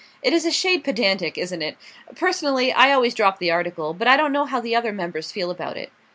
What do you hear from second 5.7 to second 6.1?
it."